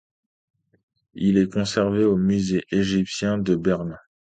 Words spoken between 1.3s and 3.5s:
est conservé au Musée égyptien